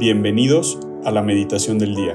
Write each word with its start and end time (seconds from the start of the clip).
Bienvenidos 0.00 0.80
a 1.04 1.10
la 1.10 1.20
meditación 1.20 1.76
del 1.76 1.94
día. 1.94 2.14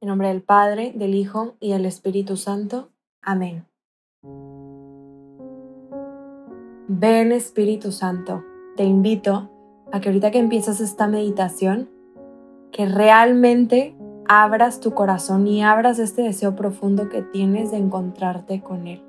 En 0.00 0.08
nombre 0.08 0.26
del 0.26 0.42
Padre, 0.42 0.92
del 0.92 1.14
Hijo 1.14 1.54
y 1.60 1.70
del 1.70 1.86
Espíritu 1.86 2.36
Santo. 2.36 2.90
Amén. 3.22 3.64
Ven 6.88 7.30
Espíritu 7.30 7.92
Santo, 7.92 8.42
te 8.76 8.82
invito 8.82 9.52
a 9.92 10.00
que 10.00 10.08
ahorita 10.08 10.32
que 10.32 10.40
empiezas 10.40 10.80
esta 10.80 11.06
meditación, 11.06 11.88
que 12.72 12.86
realmente 12.86 13.94
abras 14.26 14.80
tu 14.80 14.94
corazón 14.94 15.46
y 15.46 15.62
abras 15.62 16.00
este 16.00 16.22
deseo 16.22 16.56
profundo 16.56 17.08
que 17.08 17.22
tienes 17.22 17.70
de 17.70 17.76
encontrarte 17.76 18.62
con 18.62 18.88
Él. 18.88 19.00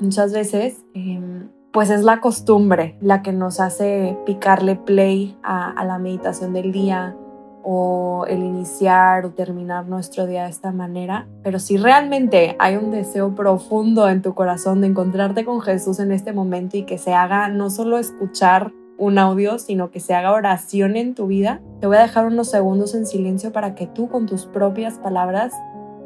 Muchas 0.00 0.32
veces 0.32 0.82
em, 0.94 1.50
pues 1.72 1.90
es 1.90 2.02
la 2.02 2.20
costumbre 2.20 2.96
la 3.00 3.22
que 3.22 3.32
nos 3.32 3.60
hace 3.60 4.18
picarle 4.26 4.76
play 4.76 5.36
a, 5.42 5.84
la 5.84 5.98
meditación 5.98 6.52
del 6.52 6.72
día 6.72 7.16
o 7.62 8.24
el 8.28 8.42
iniciar 8.42 9.26
o 9.26 9.30
terminar 9.30 9.86
nuestro 9.86 10.26
día 10.26 10.44
de 10.44 10.50
esta 10.50 10.72
manera. 10.72 11.28
Pero 11.42 11.58
si 11.58 11.76
realmente 11.76 12.56
hay 12.58 12.76
un 12.76 12.90
deseo 12.90 13.34
profundo 13.34 14.08
en 14.08 14.22
tu 14.22 14.34
corazón 14.34 14.80
de 14.80 14.88
encontrarte 14.88 15.44
con 15.44 15.60
Jesús 15.60 16.00
en 16.00 16.10
este 16.10 16.32
momento 16.32 16.76
y 16.76 16.84
que 16.84 16.98
se 16.98 17.12
haga 17.12 17.48
no 17.48 17.70
solo 17.70 17.98
escuchar 17.98 18.72
un 18.96 19.18
audio, 19.18 19.58
sino 19.58 19.90
que 19.90 20.00
se 20.00 20.14
haga 20.14 20.32
oración 20.32 20.96
en 20.96 21.14
tu 21.14 21.26
vida, 21.26 21.60
te 21.80 21.86
voy 21.86 21.96
a 21.96 22.02
dejar 22.02 22.26
unos 22.26 22.50
segundos 22.50 22.94
en 22.94 23.06
silencio 23.06 23.50
para 23.50 23.74
que 23.74 23.86
tú 23.86 24.08
con 24.08 24.26
tus 24.26 24.44
propias 24.44 24.98
palabras 24.98 25.54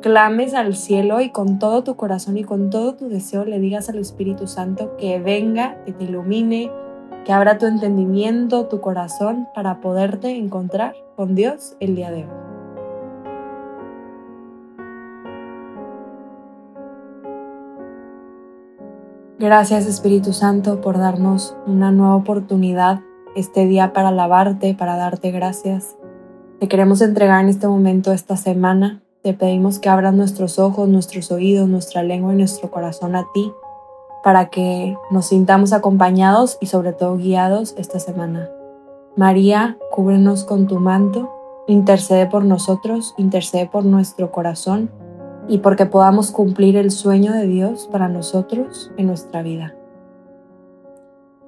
clames 0.04 0.52
al 0.52 0.76
cielo 0.76 1.22
y 1.22 1.30
con 1.30 1.58
todo 1.58 1.82
tu 1.82 1.96
corazón 1.96 2.36
y 2.36 2.44
con 2.44 2.68
todo 2.68 2.94
tu 2.94 3.08
deseo 3.08 3.46
le 3.46 3.58
digas 3.58 3.88
al 3.88 3.96
Espíritu 3.96 4.46
Santo 4.46 4.98
que 4.98 5.18
venga, 5.18 5.82
que 5.86 5.94
te 5.94 6.04
ilumine, 6.04 6.70
que 7.24 7.32
abra 7.32 7.56
tu 7.56 7.64
entendimiento, 7.64 8.66
tu 8.66 8.82
corazón 8.82 9.48
para 9.54 9.80
poderte 9.80 10.36
encontrar 10.36 10.94
con 11.16 11.34
Dios 11.34 11.74
el 11.80 11.96
día 11.96 12.10
de 12.10 12.24
hoy. 12.24 12.30
Gracias 19.38 19.86
Espíritu 19.86 20.34
Santo 20.34 20.82
por 20.82 20.98
darnos 20.98 21.56
una 21.66 21.92
nueva 21.92 22.16
oportunidad 22.16 23.00
este 23.36 23.64
día 23.64 23.94
para 23.94 24.08
alabarte, 24.08 24.74
para 24.74 24.96
darte 24.96 25.30
gracias. 25.30 25.96
Te 26.60 26.68
queremos 26.68 27.00
entregar 27.00 27.42
en 27.42 27.48
este 27.48 27.66
momento 27.66 28.12
esta 28.12 28.36
semana 28.36 29.00
te 29.24 29.32
pedimos 29.32 29.78
que 29.78 29.88
abras 29.88 30.12
nuestros 30.12 30.58
ojos, 30.58 30.86
nuestros 30.86 31.32
oídos, 31.32 31.66
nuestra 31.66 32.02
lengua 32.02 32.34
y 32.34 32.36
nuestro 32.36 32.70
corazón 32.70 33.16
a 33.16 33.26
ti 33.32 33.50
para 34.22 34.50
que 34.50 34.98
nos 35.10 35.28
sintamos 35.28 35.72
acompañados 35.72 36.58
y 36.60 36.66
sobre 36.66 36.92
todo 36.92 37.16
guiados 37.16 37.74
esta 37.78 37.98
semana. 38.00 38.50
María, 39.16 39.78
cúbrenos 39.90 40.44
con 40.44 40.66
tu 40.66 40.78
manto, 40.78 41.30
intercede 41.66 42.26
por 42.26 42.44
nosotros, 42.44 43.14
intercede 43.16 43.66
por 43.66 43.86
nuestro 43.86 44.30
corazón 44.30 44.90
y 45.48 45.58
porque 45.58 45.86
podamos 45.86 46.30
cumplir 46.30 46.76
el 46.76 46.90
sueño 46.90 47.32
de 47.32 47.46
Dios 47.46 47.88
para 47.90 48.08
nosotros 48.08 48.92
en 48.98 49.06
nuestra 49.06 49.42
vida. 49.42 49.74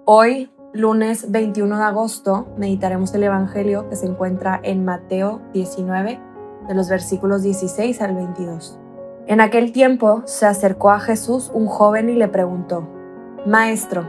Hoy, 0.07 0.51
lunes 0.73 1.31
21 1.31 1.77
de 1.77 1.85
agosto, 1.85 2.47
meditaremos 2.57 3.13
el 3.13 3.25
Evangelio 3.25 3.87
que 3.91 3.97
se 3.97 4.07
encuentra 4.07 4.61
en 4.63 4.87
Mateo 4.87 5.43
19, 5.53 6.36
de 6.69 6.75
los 6.75 6.89
versículos 6.89 7.43
16 7.43 8.01
al 8.03 8.15
22. 8.15 8.79
En 9.27 9.41
aquel 9.41 9.73
tiempo 9.73 10.23
se 10.25 10.47
acercó 10.47 10.91
a 10.91 11.01
Jesús 11.01 11.51
un 11.53 11.67
joven 11.67 12.09
y 12.09 12.15
le 12.15 12.29
preguntó, 12.29 12.87
Maestro, 13.45 14.09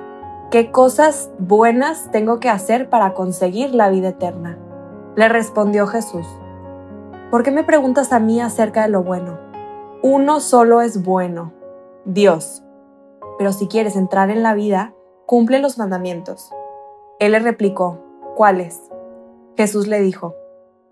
¿qué 0.51 0.71
cosas 0.71 1.31
buenas 1.39 2.11
tengo 2.11 2.39
que 2.39 2.49
hacer 2.49 2.89
para 2.89 3.13
conseguir 3.13 3.73
la 3.73 3.89
vida 3.89 4.09
eterna? 4.09 4.57
Le 5.15 5.27
respondió 5.29 5.87
Jesús, 5.87 6.27
¿por 7.31 7.41
qué 7.41 7.51
me 7.51 7.63
preguntas 7.63 8.13
a 8.13 8.19
mí 8.19 8.39
acerca 8.41 8.83
de 8.83 8.89
lo 8.89 9.03
bueno? 9.03 9.39
Uno 10.03 10.39
solo 10.39 10.81
es 10.81 11.03
bueno, 11.03 11.53
Dios. 12.05 12.63
Pero 13.39 13.51
si 13.53 13.67
quieres 13.67 13.95
entrar 13.95 14.29
en 14.29 14.43
la 14.43 14.53
vida, 14.53 14.93
cumple 15.25 15.59
los 15.59 15.79
mandamientos. 15.79 16.51
Él 17.19 17.31
le 17.31 17.39
replicó, 17.39 17.99
¿cuáles? 18.35 18.79
Jesús 19.55 19.87
le 19.87 19.99
dijo, 20.01 20.35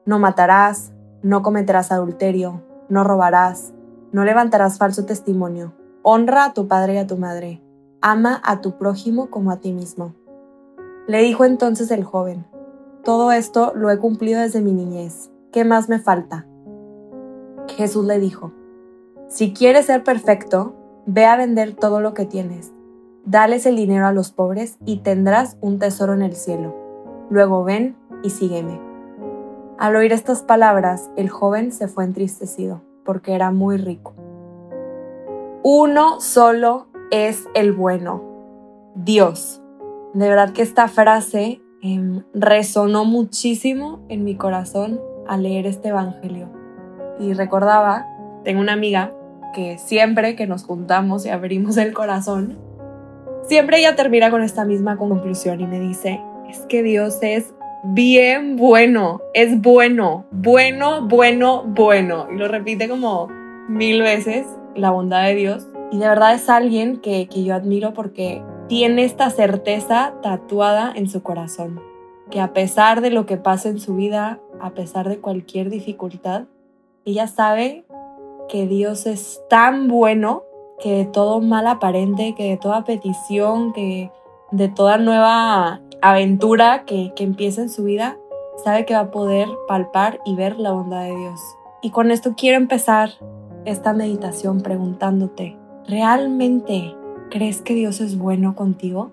no 0.05 0.17
matarás, 0.17 0.91
no 1.25 1.41
cometerás 1.41 1.91
adulterio, 1.91 2.61
no 2.87 3.03
robarás, 3.03 3.73
no 4.11 4.23
levantarás 4.25 4.77
falso 4.77 5.05
testimonio, 5.05 5.73
honra 6.03 6.45
a 6.45 6.53
tu 6.53 6.67
padre 6.67 6.93
y 6.93 6.97
a 6.97 7.07
tu 7.07 7.17
madre, 7.17 7.63
ama 7.99 8.39
a 8.45 8.61
tu 8.61 8.77
prójimo 8.77 9.31
como 9.31 9.49
a 9.49 9.57
ti 9.57 9.73
mismo. 9.73 10.13
Le 11.07 11.23
dijo 11.23 11.43
entonces 11.43 11.89
el 11.89 12.03
joven, 12.03 12.45
todo 13.03 13.31
esto 13.31 13.71
lo 13.73 13.89
he 13.89 13.97
cumplido 13.97 14.39
desde 14.39 14.61
mi 14.61 14.71
niñez, 14.71 15.31
¿qué 15.51 15.65
más 15.65 15.89
me 15.89 15.97
falta? 15.97 16.45
Jesús 17.69 18.05
le 18.05 18.19
dijo, 18.19 18.51
si 19.27 19.51
quieres 19.51 19.87
ser 19.87 20.03
perfecto, 20.03 20.75
ve 21.07 21.25
a 21.25 21.37
vender 21.37 21.75
todo 21.75 22.01
lo 22.01 22.13
que 22.13 22.27
tienes, 22.27 22.71
dales 23.25 23.65
el 23.65 23.77
dinero 23.77 24.05
a 24.05 24.13
los 24.13 24.29
pobres 24.29 24.77
y 24.85 24.97
tendrás 24.97 25.57
un 25.59 25.79
tesoro 25.79 26.13
en 26.13 26.21
el 26.21 26.35
cielo. 26.35 26.75
Luego 27.31 27.63
ven 27.63 27.95
y 28.21 28.29
sígueme. 28.29 28.84
Al 29.77 29.97
oír 29.97 30.13
estas 30.13 30.41
palabras, 30.41 31.11
el 31.17 31.29
joven 31.29 31.73
se 31.73 31.89
fue 31.89 32.05
entristecido, 32.05 32.81
porque 33.03 33.35
era 33.35 33.51
muy 33.51 33.75
rico. 33.75 34.13
Uno 35.63 36.21
solo 36.21 36.87
es 37.11 37.45
el 37.55 37.73
bueno, 37.73 38.23
Dios. 38.95 39.61
De 40.13 40.29
verdad 40.29 40.53
que 40.53 40.61
esta 40.61 40.87
frase 40.87 41.61
em, 41.81 42.23
resonó 42.33 43.03
muchísimo 43.03 43.99
en 44.07 44.23
mi 44.23 44.37
corazón 44.37 45.01
al 45.27 45.43
leer 45.43 45.65
este 45.67 45.89
Evangelio. 45.89 46.47
Y 47.19 47.33
recordaba, 47.33 48.07
tengo 48.45 48.61
una 48.61 48.73
amiga 48.73 49.11
que 49.53 49.77
siempre 49.77 50.37
que 50.37 50.47
nos 50.47 50.63
juntamos 50.63 51.25
y 51.25 51.29
abrimos 51.29 51.75
el 51.75 51.93
corazón, 51.93 52.57
siempre 53.45 53.79
ella 53.79 53.97
termina 53.97 54.31
con 54.31 54.41
esta 54.41 54.63
misma 54.63 54.95
conclusión 54.95 55.59
y 55.59 55.67
me 55.67 55.81
dice, 55.81 56.21
es 56.49 56.59
que 56.69 56.81
Dios 56.81 57.17
es 57.21 57.53
bien 57.93 58.55
bueno, 58.57 59.21
es 59.33 59.61
bueno, 59.61 60.25
bueno, 60.31 61.07
bueno, 61.07 61.63
bueno. 61.65 62.27
Y 62.31 62.37
lo 62.37 62.47
repite 62.47 62.89
como 62.89 63.27
mil 63.67 64.01
veces, 64.01 64.47
la 64.75 64.91
bondad 64.91 65.23
de 65.25 65.35
Dios. 65.35 65.67
Y 65.91 65.99
de 65.99 66.07
verdad 66.07 66.33
es 66.33 66.49
alguien 66.49 66.97
que, 66.97 67.27
que 67.27 67.43
yo 67.43 67.53
admiro 67.53 67.93
porque 67.93 68.43
tiene 68.67 69.03
esta 69.03 69.29
certeza 69.29 70.15
tatuada 70.23 70.91
en 70.95 71.07
su 71.07 71.21
corazón, 71.21 71.79
que 72.31 72.41
a 72.41 72.53
pesar 72.53 73.01
de 73.01 73.11
lo 73.11 73.25
que 73.25 73.37
pasa 73.37 73.69
en 73.69 73.79
su 73.79 73.95
vida, 73.95 74.39
a 74.59 74.71
pesar 74.71 75.07
de 75.07 75.19
cualquier 75.19 75.69
dificultad, 75.69 76.45
ella 77.05 77.27
sabe 77.27 77.85
que 78.49 78.67
Dios 78.67 79.05
es 79.05 79.41
tan 79.49 79.87
bueno 79.87 80.43
que 80.79 80.91
de 80.91 81.05
todo 81.05 81.39
mal 81.39 81.67
aparente, 81.67 82.33
que 82.35 82.49
de 82.49 82.57
toda 82.57 82.83
petición, 82.83 83.73
que 83.73 84.11
de 84.51 84.67
toda 84.69 84.97
nueva 84.97 85.81
aventura 86.01 86.83
que, 86.85 87.13
que 87.15 87.23
empieza 87.23 87.61
en 87.61 87.69
su 87.69 87.83
vida, 87.83 88.17
sabe 88.63 88.85
que 88.85 88.93
va 88.93 89.01
a 89.01 89.11
poder 89.11 89.47
palpar 89.67 90.19
y 90.25 90.35
ver 90.35 90.59
la 90.59 90.71
bondad 90.71 91.03
de 91.03 91.15
Dios. 91.15 91.39
Y 91.81 91.91
con 91.91 92.11
esto 92.11 92.33
quiero 92.35 92.57
empezar 92.57 93.11
esta 93.65 93.93
meditación 93.93 94.61
preguntándote, 94.61 95.57
¿realmente 95.87 96.95
crees 97.29 97.61
que 97.61 97.73
Dios 97.73 98.01
es 98.01 98.17
bueno 98.17 98.55
contigo? 98.55 99.11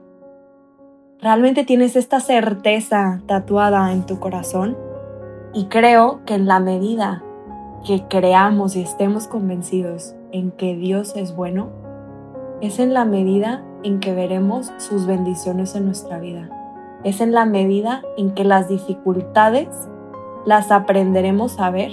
¿Realmente 1.20 1.64
tienes 1.64 1.96
esta 1.96 2.20
certeza 2.20 3.22
tatuada 3.26 3.92
en 3.92 4.06
tu 4.06 4.18
corazón? 4.18 4.76
Y 5.54 5.66
creo 5.66 6.24
que 6.24 6.34
en 6.34 6.46
la 6.46 6.60
medida 6.60 7.22
que 7.86 8.04
creamos 8.08 8.76
y 8.76 8.82
estemos 8.82 9.26
convencidos 9.26 10.14
en 10.30 10.50
que 10.50 10.74
Dios 10.74 11.14
es 11.16 11.34
bueno, 11.34 11.70
es 12.60 12.78
en 12.78 12.94
la 12.94 13.04
medida 13.04 13.62
en 13.82 14.00
que 14.00 14.14
veremos 14.14 14.72
sus 14.78 15.06
bendiciones 15.06 15.74
en 15.74 15.86
nuestra 15.86 16.18
vida 16.18 16.61
es 17.04 17.20
en 17.20 17.32
la 17.32 17.44
medida 17.44 18.02
en 18.16 18.32
que 18.32 18.44
las 18.44 18.68
dificultades 18.68 19.68
las 20.44 20.70
aprenderemos 20.70 21.58
a 21.60 21.70
ver, 21.70 21.90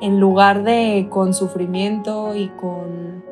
en 0.00 0.20
lugar 0.20 0.62
de 0.62 1.08
con 1.10 1.34
sufrimiento 1.34 2.34
y 2.34 2.48
con, 2.50 3.24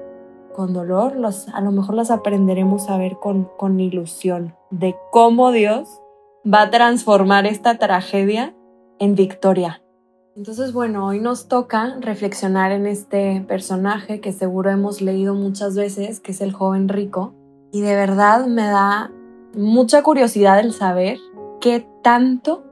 con 0.55 0.73
dolor, 0.73 1.15
a 1.53 1.61
lo 1.61 1.71
mejor 1.71 1.95
las 1.95 2.11
aprenderemos 2.11 2.89
a 2.91 2.99
ver 2.99 3.17
con, 3.17 3.49
con 3.57 3.79
ilusión 3.81 4.55
de 4.71 4.97
cómo 5.13 5.53
Dios 5.53 5.89
va 6.45 6.63
a 6.63 6.71
transformar 6.71 7.47
esta 7.47 7.79
tragedia 7.79 8.55
en 8.99 9.15
victoria. 9.15 9.83
Entonces, 10.37 10.75
bueno, 10.75 11.07
hoy 11.07 11.19
nos 11.19 11.49
toca 11.49 11.97
reflexionar 12.01 12.71
en 12.71 12.87
este 12.87 13.43
personaje 13.49 14.21
que 14.21 14.33
seguro 14.33 14.71
hemos 14.71 15.01
leído 15.01 15.35
muchas 15.35 15.75
veces, 15.77 16.21
que 16.21 16.33
es 16.33 16.43
el 16.43 16.53
joven 16.53 16.91
rico, 16.91 17.33
y 17.73 17.81
de 17.81 17.95
verdad 17.95 18.47
me 18.47 18.67
da 18.67 19.11
mucha 19.57 20.03
curiosidad 20.03 20.61
el 20.61 20.73
saber 20.73 21.19
qué 21.61 21.89
tanto 22.03 22.65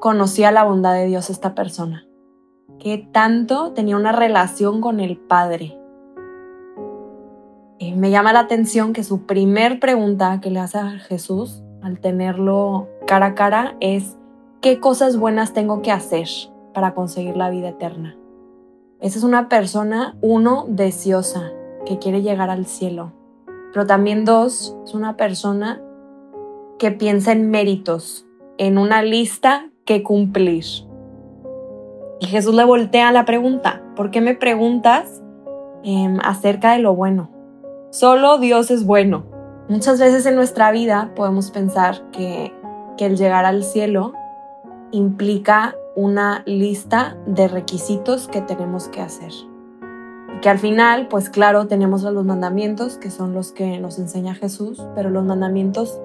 conocía 0.00 0.50
la 0.50 0.64
bondad 0.64 0.94
de 0.94 1.06
Dios 1.06 1.30
esta 1.30 1.54
persona, 1.54 2.06
qué 2.80 3.08
tanto 3.12 3.72
tenía 3.72 3.96
una 3.96 4.12
relación 4.12 4.80
con 4.80 5.00
el 5.00 5.16
Padre. 5.16 5.78
eh, 7.78 7.94
me 7.94 8.10
llama 8.10 8.32
la 8.32 8.40
atención 8.40 8.92
que 8.92 9.04
su 9.04 9.26
primer 9.26 9.78
pregunta 9.78 10.40
que 10.40 10.50
le 10.50 10.58
hace 10.58 10.78
a 10.78 10.90
Jesús 10.98 11.62
al 11.80 12.00
tenerlo 12.00 12.88
cara 13.06 13.26
a 13.26 13.34
cara 13.36 13.76
es, 13.78 14.16
¿qué 14.60 14.80
cosas 14.80 15.16
buenas 15.16 15.52
tengo 15.52 15.80
que 15.82 15.92
hacer 15.92 16.26
para 16.74 16.94
conseguir 16.94 17.36
la 17.36 17.50
vida 17.50 17.68
eterna? 17.68 18.16
Esa 19.00 19.18
es 19.18 19.24
una 19.24 19.48
persona, 19.48 20.16
uno, 20.20 20.64
deseosa, 20.68 21.52
que 21.86 22.00
quiere 22.00 22.22
llegar 22.22 22.50
al 22.50 22.66
cielo. 22.66 23.12
Pero 23.72 23.86
también 23.86 24.24
dos, 24.24 24.76
es 24.84 24.94
una 24.94 25.16
persona 25.16 25.80
que 26.78 26.90
piensa 26.90 27.32
en 27.32 27.50
méritos, 27.50 28.26
en 28.56 28.78
una 28.78 29.02
lista 29.02 29.70
que 29.84 30.02
cumplir. 30.02 30.64
Y 32.20 32.26
Jesús 32.26 32.54
le 32.54 32.64
voltea 32.64 33.12
la 33.12 33.24
pregunta, 33.24 33.82
¿por 33.94 34.10
qué 34.10 34.20
me 34.20 34.34
preguntas 34.34 35.22
em, 35.84 36.18
acerca 36.22 36.72
de 36.72 36.80
lo 36.80 36.94
bueno? 36.94 37.30
Solo 37.90 38.38
Dios 38.38 38.70
es 38.70 38.84
bueno. 38.84 39.24
Muchas 39.68 40.00
veces 40.00 40.26
en 40.26 40.34
nuestra 40.34 40.70
vida 40.72 41.12
podemos 41.14 41.50
pensar 41.50 42.10
que, 42.10 42.52
que 42.96 43.06
el 43.06 43.16
llegar 43.16 43.44
al 43.44 43.62
cielo 43.62 44.12
implica 44.90 45.74
una 45.94 46.42
lista 46.46 47.16
de 47.26 47.48
requisitos 47.48 48.28
que 48.28 48.40
tenemos 48.40 48.88
que 48.88 49.00
hacer. 49.00 49.32
Y 50.36 50.40
que 50.40 50.48
al 50.48 50.58
final, 50.58 51.08
pues 51.08 51.30
claro, 51.30 51.66
tenemos 51.66 52.02
los 52.02 52.24
mandamientos, 52.24 52.98
que 52.98 53.10
son 53.10 53.34
los 53.34 53.52
que 53.52 53.78
nos 53.78 53.98
enseña 53.98 54.34
Jesús, 54.34 54.82
pero 54.94 55.10
los 55.10 55.24
mandamientos, 55.24 56.00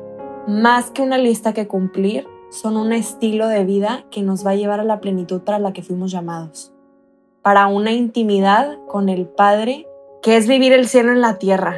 más 0.48 0.92
que 0.92 1.02
una 1.02 1.18
lista 1.18 1.54
que 1.54 1.68
cumplir, 1.68 2.28
son 2.50 2.78
un 2.78 2.94
estilo 2.94 3.48
de 3.48 3.64
vida 3.64 4.06
que 4.12 4.22
nos 4.22 4.46
va 4.46 4.52
a 4.52 4.56
llevar 4.56 4.80
a 4.80 4.84
la 4.84 5.00
plenitud 5.00 5.42
para 5.42 5.58
la 5.58 5.74
que 5.74 5.82
fuimos 5.82 6.12
llamados. 6.12 6.72
Para 7.42 7.68
una 7.68 7.92
intimidad 7.92 8.78
con 8.88 9.10
el 9.10 9.26
Padre, 9.26 9.88
que 10.22 10.38
es 10.38 10.48
vivir 10.48 10.72
el 10.72 10.88
cielo 10.88 11.12
en 11.12 11.22
la 11.22 11.38
tierra. 11.40 11.78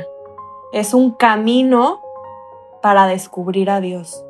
Es 0.74 0.94
un 0.94 1.12
camino 1.12 2.02
para 2.82 3.08
descubrir 3.08 3.70
a 3.70 3.80
Dios. 3.80 4.24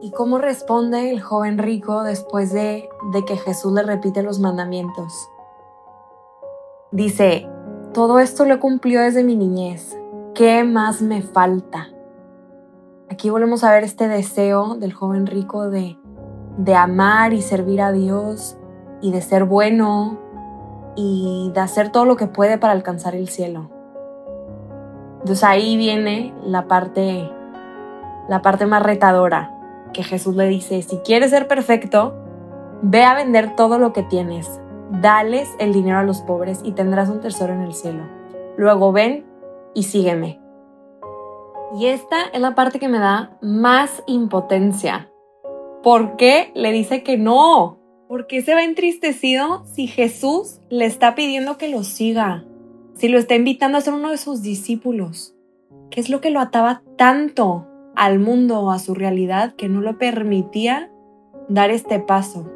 ¿Y 0.00 0.10
cómo 0.12 0.38
responde 0.38 1.10
el 1.10 1.20
joven 1.20 1.58
rico 1.58 2.02
después 2.02 2.52
de, 2.52 2.88
de 3.12 3.24
que 3.24 3.36
Jesús 3.36 3.72
le 3.72 3.82
repite 3.82 4.22
los 4.22 4.40
mandamientos? 4.40 5.28
Dice, 6.90 7.48
todo 7.92 8.18
esto 8.18 8.44
lo 8.44 8.60
cumplió 8.60 9.00
desde 9.00 9.24
mi 9.24 9.36
niñez. 9.36 9.96
¿Qué 10.34 10.64
más 10.64 11.02
me 11.02 11.22
falta? 11.22 11.88
Aquí 13.10 13.30
volvemos 13.30 13.64
a 13.64 13.72
ver 13.72 13.84
este 13.84 14.06
deseo 14.06 14.76
del 14.76 14.92
joven 14.92 15.26
rico 15.26 15.70
de, 15.70 15.98
de 16.58 16.74
amar 16.74 17.32
y 17.32 17.40
servir 17.40 17.80
a 17.80 17.90
Dios 17.90 18.58
y 19.00 19.12
de 19.12 19.22
ser 19.22 19.44
bueno 19.44 20.18
y 20.94 21.50
de 21.54 21.60
hacer 21.60 21.90
todo 21.90 22.04
lo 22.04 22.16
que 22.16 22.26
puede 22.26 22.58
para 22.58 22.72
alcanzar 22.72 23.14
el 23.14 23.28
cielo. 23.28 23.70
Entonces 25.20 25.42
ahí 25.44 25.76
viene 25.76 26.34
la 26.44 26.68
parte, 26.68 27.30
la 28.28 28.42
parte 28.42 28.66
más 28.66 28.82
retadora 28.82 29.54
que 29.92 30.02
Jesús 30.02 30.36
le 30.36 30.46
dice, 30.46 30.82
si 30.82 30.98
quieres 30.98 31.30
ser 31.30 31.48
perfecto, 31.48 32.14
ve 32.82 33.04
a 33.04 33.14
vender 33.14 33.56
todo 33.56 33.78
lo 33.78 33.92
que 33.92 34.02
tienes, 34.02 34.60
dales 34.90 35.48
el 35.58 35.72
dinero 35.72 35.98
a 35.98 36.02
los 36.02 36.20
pobres 36.20 36.60
y 36.62 36.72
tendrás 36.72 37.08
un 37.08 37.20
tesoro 37.20 37.52
en 37.54 37.62
el 37.62 37.74
cielo. 37.74 38.04
Luego 38.56 38.92
ven 38.92 39.26
y 39.74 39.84
sígueme. 39.84 40.40
Y 41.76 41.86
esta 41.86 42.22
es 42.32 42.40
la 42.40 42.54
parte 42.54 42.78
que 42.78 42.88
me 42.88 42.98
da 42.98 43.36
más 43.42 44.02
impotencia. 44.06 45.10
¿Por 45.82 46.16
qué 46.16 46.50
le 46.54 46.72
dice 46.72 47.02
que 47.02 47.16
no? 47.16 47.78
¿Por 48.08 48.26
qué 48.26 48.42
se 48.42 48.54
va 48.54 48.64
entristecido 48.64 49.64
si 49.66 49.86
Jesús 49.86 50.60
le 50.70 50.86
está 50.86 51.14
pidiendo 51.14 51.58
que 51.58 51.68
lo 51.68 51.84
siga? 51.84 52.44
Si 52.94 53.08
lo 53.08 53.18
está 53.18 53.34
invitando 53.34 53.78
a 53.78 53.82
ser 53.82 53.94
uno 53.94 54.10
de 54.10 54.16
sus 54.16 54.42
discípulos. 54.42 55.34
¿Qué 55.90 56.00
es 56.00 56.10
lo 56.10 56.20
que 56.20 56.30
lo 56.30 56.40
ataba 56.40 56.82
tanto 56.96 57.66
al 57.98 58.20
mundo 58.20 58.60
o 58.60 58.70
a 58.70 58.78
su 58.78 58.94
realidad 58.94 59.56
que 59.56 59.68
no 59.68 59.80
lo 59.80 59.98
permitía 59.98 60.88
dar 61.48 61.72
este 61.72 61.98
paso. 61.98 62.48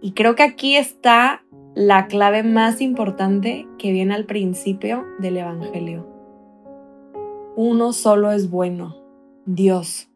Y 0.00 0.12
creo 0.12 0.36
que 0.36 0.44
aquí 0.44 0.76
está 0.76 1.44
la 1.74 2.06
clave 2.06 2.44
más 2.44 2.80
importante 2.80 3.66
que 3.78 3.90
viene 3.90 4.14
al 4.14 4.26
principio 4.26 5.04
del 5.18 5.38
Evangelio. 5.38 6.13
Uno 7.56 7.92
solo 7.92 8.32
es 8.32 8.50
bueno, 8.50 8.96
Dios. 9.46 10.08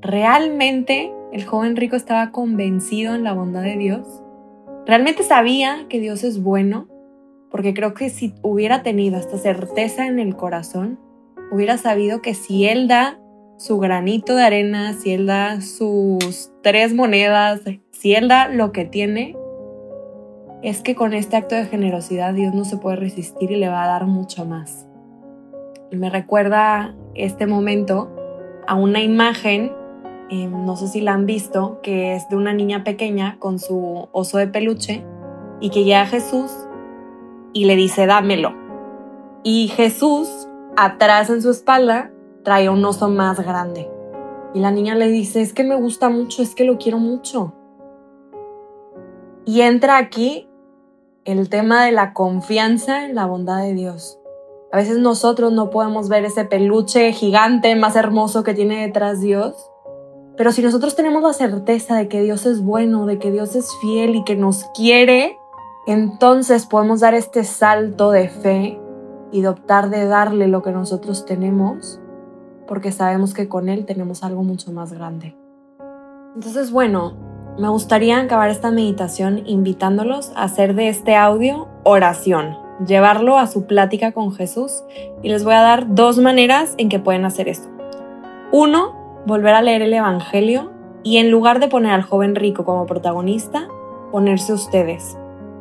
¿Realmente 0.00 1.12
el 1.32 1.44
joven 1.44 1.76
rico 1.76 1.96
estaba 1.96 2.32
convencido 2.32 3.14
en 3.14 3.24
la 3.24 3.32
bondad 3.32 3.62
de 3.62 3.76
Dios? 3.76 4.06
¿Realmente 4.86 5.22
sabía 5.22 5.86
que 5.88 6.00
Dios 6.00 6.24
es 6.24 6.42
bueno? 6.42 6.88
Porque 7.50 7.74
creo 7.74 7.94
que 7.94 8.10
si 8.10 8.34
hubiera 8.42 8.82
tenido 8.82 9.18
esta 9.18 9.38
certeza 9.38 10.06
en 10.06 10.18
el 10.18 10.36
corazón, 10.36 10.98
hubiera 11.50 11.78
sabido 11.78 12.22
que 12.22 12.34
si 12.34 12.66
Él 12.66 12.88
da 12.88 13.20
su 13.60 13.78
granito 13.78 14.36
de 14.36 14.42
arena, 14.42 14.94
si 14.94 15.12
él 15.12 15.26
da 15.26 15.60
sus 15.60 16.50
tres 16.62 16.94
monedas, 16.94 17.60
si 17.90 18.14
él 18.14 18.26
da 18.26 18.48
lo 18.48 18.72
que 18.72 18.86
tiene, 18.86 19.36
es 20.62 20.80
que 20.80 20.94
con 20.94 21.12
este 21.12 21.36
acto 21.36 21.54
de 21.54 21.66
generosidad 21.66 22.32
Dios 22.32 22.54
no 22.54 22.64
se 22.64 22.78
puede 22.78 22.96
resistir 22.96 23.50
y 23.50 23.56
le 23.56 23.68
va 23.68 23.84
a 23.84 23.86
dar 23.86 24.06
mucho 24.06 24.46
más. 24.46 24.86
Me 25.92 26.08
recuerda 26.08 26.94
este 27.14 27.46
momento 27.46 28.08
a 28.68 28.76
una 28.76 29.02
imagen, 29.02 29.72
em, 30.30 30.64
no 30.64 30.76
sé 30.76 30.86
si 30.86 31.00
la 31.00 31.14
han 31.14 31.26
visto, 31.26 31.80
que 31.82 32.14
es 32.14 32.28
de 32.28 32.36
una 32.36 32.52
niña 32.52 32.84
pequeña 32.84 33.38
con 33.40 33.58
su 33.58 34.08
oso 34.12 34.38
de 34.38 34.46
peluche 34.46 35.04
y 35.60 35.70
que 35.70 35.82
llega 35.82 36.02
a 36.02 36.06
Jesús 36.06 36.52
y 37.52 37.64
le 37.64 37.74
dice, 37.74 38.06
dámelo. 38.06 38.54
Y 39.42 39.68
Jesús, 39.68 40.48
atrás 40.76 41.28
en 41.28 41.42
su 41.42 41.50
espalda, 41.50 42.12
trae 42.44 42.68
un 42.68 42.84
oso 42.84 43.08
más 43.08 43.40
grande. 43.40 43.90
Y 44.54 44.60
la 44.60 44.70
niña 44.70 44.94
le 44.94 45.08
dice, 45.08 45.40
es 45.40 45.52
que 45.52 45.64
me 45.64 45.74
gusta 45.74 46.08
mucho, 46.08 46.42
es 46.42 46.54
que 46.54 46.64
lo 46.64 46.78
quiero 46.78 46.98
mucho. 46.98 47.52
Y 49.44 49.62
entra 49.62 49.98
aquí 49.98 50.48
el 51.24 51.48
tema 51.48 51.84
de 51.84 51.90
la 51.90 52.12
confianza 52.12 53.04
en 53.04 53.16
la 53.16 53.26
bondad 53.26 53.62
de 53.62 53.74
Dios. 53.74 54.19
A 54.72 54.76
veces 54.76 54.98
nosotros 54.98 55.52
no 55.52 55.70
podemos 55.70 56.08
ver 56.08 56.24
ese 56.24 56.44
peluche 56.44 57.12
gigante 57.12 57.74
más 57.76 57.96
hermoso 57.96 58.44
que 58.44 58.54
tiene 58.54 58.82
detrás 58.86 59.20
Dios, 59.20 59.70
pero 60.36 60.52
si 60.52 60.62
nosotros 60.62 60.94
tenemos 60.94 61.22
la 61.22 61.32
certeza 61.32 61.96
de 61.96 62.08
que 62.08 62.22
Dios 62.22 62.46
es 62.46 62.62
bueno, 62.62 63.06
de 63.06 63.18
que 63.18 63.30
Dios 63.30 63.56
es 63.56 63.74
fiel 63.80 64.14
y 64.16 64.24
que 64.24 64.36
nos 64.36 64.64
quiere, 64.74 65.36
entonces 65.86 66.66
podemos 66.66 67.00
dar 67.00 67.14
este 67.14 67.44
salto 67.44 68.10
de 68.10 68.28
fe 68.28 68.80
y 69.32 69.42
de 69.42 69.48
optar 69.48 69.90
de 69.90 70.06
darle 70.06 70.48
lo 70.48 70.62
que 70.62 70.70
nosotros 70.72 71.26
tenemos 71.26 72.00
porque 72.70 72.92
sabemos 72.92 73.34
que 73.34 73.48
con 73.48 73.68
Él 73.68 73.84
tenemos 73.84 74.22
algo 74.22 74.44
mucho 74.44 74.70
más 74.70 74.92
grande. 74.92 75.36
Entonces, 76.36 76.70
bueno, 76.70 77.14
me 77.58 77.68
gustaría 77.68 78.20
acabar 78.20 78.48
esta 78.48 78.70
meditación 78.70 79.42
invitándolos 79.44 80.30
a 80.36 80.44
hacer 80.44 80.76
de 80.76 80.88
este 80.88 81.16
audio 81.16 81.66
oración, 81.82 82.56
llevarlo 82.86 83.38
a 83.38 83.46
su 83.46 83.66
plática 83.66 84.12
con 84.12 84.32
Jesús 84.32 84.82
y 85.22 85.28
les 85.28 85.44
voy 85.44 85.54
a 85.54 85.62
dar 85.62 85.94
dos 85.94 86.18
maneras 86.18 86.74
en 86.78 86.88
que 86.88 86.98
pueden 86.98 87.24
hacer 87.24 87.48
esto. 87.48 87.68
Uno, 88.52 89.22
volver 89.26 89.54
a 89.54 89.62
leer 89.62 89.82
el 89.82 89.92
Evangelio 89.92 90.70
y 91.02 91.18
en 91.18 91.30
lugar 91.30 91.60
de 91.60 91.68
poner 91.68 91.92
al 91.92 92.02
joven 92.02 92.34
rico 92.34 92.64
como 92.64 92.86
protagonista, 92.86 93.68
ponerse 94.10 94.52
ustedes 94.52 95.16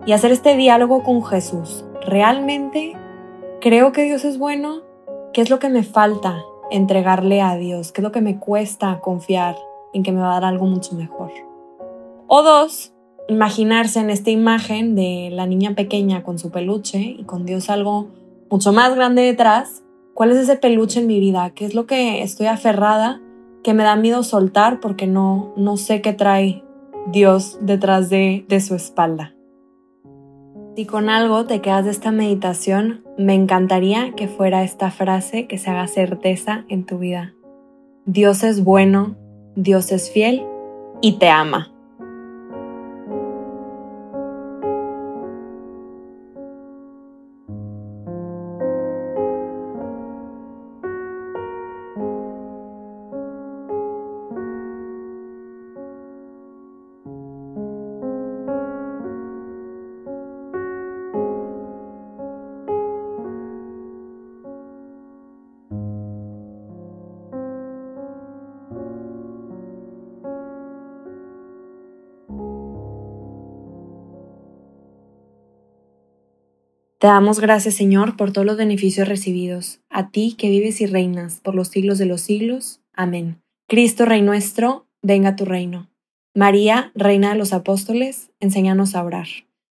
y 0.05 0.13
hacer 0.13 0.31
este 0.31 0.55
diálogo 0.55 1.03
con 1.03 1.23
Jesús. 1.23 1.85
¿Realmente 2.05 2.95
creo 3.61 3.91
que 3.91 4.03
Dios 4.03 4.25
es 4.25 4.37
bueno? 4.37 4.81
¿Qué 5.33 5.41
es 5.41 5.49
lo 5.49 5.59
que 5.59 5.69
me 5.69 5.83
falta? 5.83 6.43
entregarle 6.69 7.41
a 7.41 7.55
Dios, 7.55 7.91
qué 7.91 8.01
es 8.01 8.03
lo 8.03 8.11
que 8.11 8.21
me 8.21 8.39
cuesta 8.39 8.99
confiar 9.01 9.57
en 9.93 10.03
que 10.03 10.11
me 10.11 10.21
va 10.21 10.31
a 10.31 10.39
dar 10.39 10.45
algo 10.45 10.65
mucho 10.65 10.95
mejor. 10.95 11.31
O 12.27 12.43
dos, 12.43 12.93
imaginarse 13.29 13.99
en 13.99 14.09
esta 14.09 14.31
imagen 14.31 14.95
de 14.95 15.29
la 15.31 15.45
niña 15.45 15.75
pequeña 15.75 16.23
con 16.23 16.39
su 16.39 16.51
peluche 16.51 16.99
y 16.99 17.23
con 17.23 17.45
Dios 17.45 17.69
algo 17.69 18.07
mucho 18.49 18.73
más 18.73 18.95
grande 18.95 19.21
detrás. 19.21 19.83
¿Cuál 20.15 20.31
es 20.31 20.37
ese 20.37 20.57
peluche 20.57 20.99
en 20.99 21.07
mi 21.07 21.19
vida? 21.19 21.51
¿Qué 21.51 21.65
es 21.65 21.75
lo 21.75 21.85
que 21.85 22.23
estoy 22.23 22.47
aferrada 22.47 23.21
que 23.63 23.73
me 23.73 23.83
da 23.83 23.95
miedo 23.95 24.23
soltar 24.23 24.79
porque 24.79 25.05
no, 25.05 25.53
no 25.55 25.77
sé 25.77 26.01
qué 26.01 26.11
trae 26.11 26.63
Dios 27.11 27.59
detrás 27.61 28.09
de, 28.09 28.45
de 28.49 28.59
su 28.59 28.75
espalda? 28.75 29.35
Si 30.75 30.85
con 30.85 31.09
algo 31.09 31.45
te 31.45 31.61
quedas 31.61 31.85
de 31.85 31.91
esta 31.91 32.11
meditación, 32.11 33.03
me 33.17 33.35
encantaría 33.35 34.13
que 34.15 34.27
fuera 34.27 34.63
esta 34.63 34.91
frase 34.91 35.45
que 35.45 35.57
se 35.57 35.69
haga 35.69 35.87
certeza 35.87 36.65
en 36.67 36.85
tu 36.85 36.97
vida. 36.97 37.33
Dios 38.05 38.43
es 38.43 38.63
bueno, 38.63 39.15
Dios 39.55 39.91
es 39.91 40.09
fiel 40.09 40.45
y 41.01 41.19
te 41.19 41.29
ama. 41.29 41.73
Te 76.99 77.07
damos 77.07 77.39
gracias, 77.39 77.75
Señor, 77.75 78.17
por 78.17 78.33
todos 78.33 78.45
los 78.45 78.57
beneficios 78.57 79.07
recibidos, 79.07 79.79
a 79.89 80.09
ti 80.11 80.35
que 80.37 80.49
vives 80.49 80.81
y 80.81 80.85
reinas 80.85 81.39
por 81.39 81.55
los 81.55 81.69
siglos 81.69 81.97
de 81.97 82.05
los 82.05 82.19
siglos. 82.19 82.81
Amén. 82.93 83.41
Cristo, 83.69 84.03
Rey 84.03 84.21
nuestro, 84.21 84.85
venga 85.01 85.29
a 85.29 85.35
tu 85.37 85.45
reino. 85.45 85.89
María, 86.35 86.91
Reina 86.95 87.31
de 87.31 87.37
los 87.37 87.53
Apóstoles, 87.53 88.31
enséñanos 88.41 88.95
a 88.95 89.03
orar. 89.05 89.27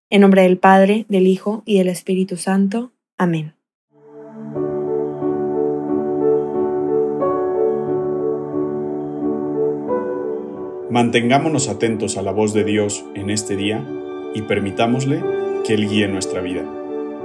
En 0.09 0.21
nombre 0.21 0.41
del 0.41 0.57
Padre, 0.57 1.05
del 1.07 1.27
Hijo 1.27 1.61
y 1.65 1.77
del 1.77 1.89
Espíritu 1.89 2.35
Santo. 2.35 2.93
Amén. 3.15 3.53
Mantengámonos 10.89 11.69
atentos 11.69 12.17
a 12.17 12.23
la 12.23 12.31
voz 12.31 12.55
de 12.55 12.63
Dios 12.63 13.05
en 13.13 13.29
este 13.29 13.55
día 13.55 13.87
y 14.33 14.41
permitámosle 14.41 15.23
que 15.63 15.75
Él 15.75 15.87
guíe 15.87 16.07
nuestra 16.07 16.41
vida. 16.41 16.65